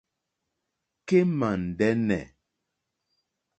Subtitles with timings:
[1.07, 2.23] Kémà ndɛ́nɛ̀.